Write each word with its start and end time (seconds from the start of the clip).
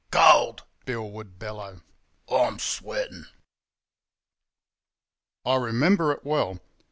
'Cold!' 0.09 0.63
Bill 0.83 1.07
would 1.11 1.37
bellow, 1.37 1.81
'I'm 2.27 2.57
sweatin'!' 2.57 3.27
"I 5.45 5.55
remember 5.57 6.11
it 6.11 6.25
well. 6.25 6.59